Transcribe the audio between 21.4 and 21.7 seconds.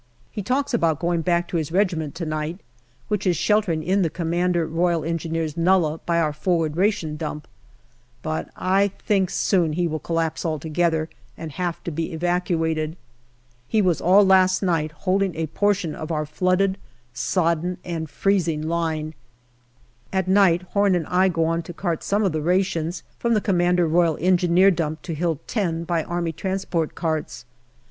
on